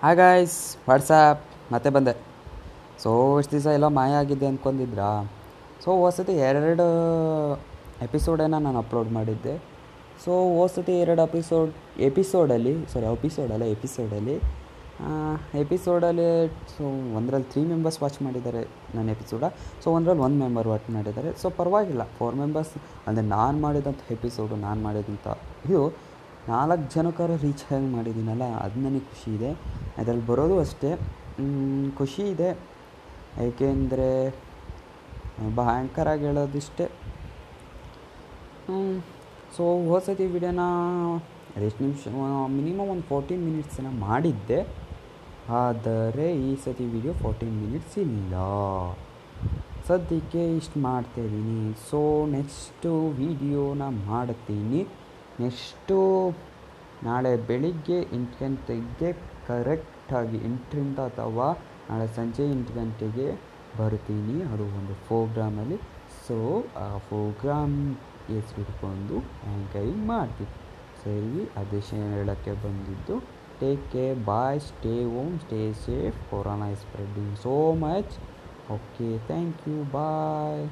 Hi 0.00 0.16
guys 0.16 0.56
WhatsApp 0.88 1.42
ಮತ್ತೆ 1.72 1.90
ಬಂದೆ. 1.90 2.12
So 3.02 3.10
ಇಷ್ಟು 3.40 3.52
ದಿವಸ 3.54 3.68
ಎಲ್ಲ 3.76 3.86
ಮಾಯ 3.98 4.12
ಆಗಿದ್ದೆ 4.22 4.46
ಅಂದ್ಕೊಂಡಿದ್ರಾ 4.46 5.06
ಸೊ 5.84 5.90
ಹೊಸತಿ 6.02 6.32
ಎರಡು 6.48 6.86
ಎಪಿಸೋಡನ್ನು 8.06 8.58
ನಾನು 8.58 8.78
ಅಪ್ಲೋಡ್ 8.78 9.10
ಮಾಡಿದ್ದೆ. 9.12 9.54
ಸೊ 10.24 10.32
ಹೊಸತಿ 10.58 10.94
ಎರಡು 11.02 11.22
ಎಪಿಸೋಡ್ 11.28 11.70
ಎಪಿಸೋಡಲ್ಲಿ 12.08 12.74
ಸಾರಿ 12.92 13.06
ಎಪಿಸೋಡಲ್ಲ 13.18 13.64
ಎಪಿಸೋಡಲ್ಲಿ 13.76 14.36
ಎಪಿಸೋಡಲ್ಲಿ 15.62 16.28
ಸೊ 16.74 16.84
ಒಂದರಲ್ಲಿ 17.18 17.48
ತ್ರೀ 17.52 17.62
ಮೆಂಬರ್ಸ್ 17.64 17.98
ವಾಚ್ 18.02 18.18
ಮಾಡಿದ್ದಾರೆ 18.26 18.62
ನನ್ನ 18.94 19.08
ಎಪಿಸೋಡ 19.16 19.44
ಸೊ 19.84 19.90
ಒಂದರಲ್ಲಿ 19.96 20.24
ಒಂದು 20.26 20.38
ಮೆಂಬರ್ 20.44 20.68
ವಾಚ್ 20.72 20.90
ಮಾಡಿದ್ದಾರೆ. 20.96 21.32
ಸೊ 21.42 21.46
ಪರವಾಗಿಲ್ಲ 21.60 22.04
ಫೋರ್ 22.18 22.36
ಮೆಂಬರ್ಸ್ 22.42 22.74
ಅಂದರೆ 23.06 23.24
ನಾನು 23.36 23.56
ಮಾಡಿದಂಥ 23.60 24.12
ಎಪಿಸೋಡು 24.16 24.56
ನಾನು 24.66 24.82
ಮಾಡಿದಂಥ 24.82 25.26
ಇದು 25.66 25.80
ನಾಲ್ಕು 26.50 26.84
ಜನಕ್ಕಾರ 26.94 27.30
ರೀಚ್ 27.44 27.62
ಹೆಂಗೆ 27.68 27.90
ಮಾಡಿದ್ದೀನಲ್ಲ 27.96 28.44
ಅದು 28.64 28.80
ನನಗೆ 28.86 29.04
ಖುಷಿ 29.12 29.30
ಇದೆ. 29.36 29.50
ಅದರಲ್ಲಿ 30.00 30.24
ಬರೋದು 30.30 30.56
ಅಷ್ಟೇ. 30.64 30.90
ಖುಷಿ 32.00 32.24
ಇದೆ. 32.34 32.50
ಏಕೆಂದರೆ 33.46 34.10
ಭಯಂಕರಾಗಿ 35.58 36.24
ಹೇಳೋದಿಷ್ಟೇ. 36.28 36.86
ಸೊ 39.56 39.64
ಹೋದ್ಸತಿ 39.90 40.26
ವಿಡಿಯೋನ 40.34 40.62
ಎಷ್ಟು 41.66 41.80
ನಿಮಿಷ, 41.84 42.08
ಮಿನಿಮಮ್ 42.58 42.88
ಒಂದು 42.94 43.04
ಫೋರ್ಟೀನ್ 43.10 43.42
ಮಿನಿಟ್ಸನ್ನು 43.48 43.92
ಮಾಡಿದ್ದೆ. 44.06 44.60
ಆದರೆ 45.62 46.26
ಈ 46.46 46.50
ಸತಿ 46.64 46.86
ವಿಡಿಯೋ 46.94 47.12
ಫೋರ್ಟೀನ್ 47.24 47.54
ಮಿನಿಟ್ಸ್ 47.64 47.96
ಇಲ್ಲ. 48.06 48.34
ಸದ್ಯಕ್ಕೆ 49.88 50.42
ಇಷ್ಟು 50.60 50.78
ಮಾಡ್ತಾಯಿದ್ದೀನಿ 50.86 51.58
ಸೊ 51.90 52.00
ನೆಕ್ಸ್ಟು 52.36 52.92
ವಿಡಿಯೋನ 53.20 53.82
ಮಾಡ್ತೀನಿ. 54.08 54.80
ನೆಕ್ಸ್ಟು 55.40 55.96
ನಾಳೆ 57.02 57.36
ಬೆಳಿಗ್ಗೆ 57.36 57.98
ಎಂಟು 58.12 58.44
ಗಂಟೆಗೆ 58.44 59.12
ಕರೆಕ್ಟಾಗಿ 59.46 60.36
ಎಂಟರಿಂದ 60.36 60.98
ಅಥವಾ 60.98 61.48
ನಾಳೆ 61.90 62.06
ಸಂಜೆ 62.14 62.44
ಎಂಟು 62.50 62.72
ಗಂಟೆಗೆ 62.74 63.26
ಬರ್ತೀನಿ 63.78 64.42
ಅದು 64.42 64.62
ಒಂದು 64.78 64.94
ಫೋಗ್ರಾಮಲ್ಲಿ 65.08 65.78
ಸೊ 66.28 66.64
ಆ 66.76 66.98
ಫೋಗ್ರಾಮ್ 66.98 67.96
ಹೆಸರಿಟ್ಕೊಂಡು 68.28 69.16
ಆ್ಯಂಕರಿಂಗ್ 69.18 70.06
ಮಾಡ್ತೀನಿ. 70.06 70.54
ಸರಿ 71.04 71.44
ಅದೇ 71.56 71.80
ಹೇಳೋಕ್ಕೆ 72.14 72.52
ಬಂದಿದ್ದು. 72.52 73.16
Take 73.60 73.92
care 73.92 74.18
bye 74.24 74.60
stay 74.60 75.04
home 75.04 75.40
stay 75.40 75.72
safe 75.72 76.30
corona 76.30 76.66
is 76.68 76.80
spreading 76.80 77.36
so 77.36 77.72
much 77.72 78.14
okay 78.70 79.18
thank 79.26 79.68
you 79.68 79.84
bye 79.92 80.64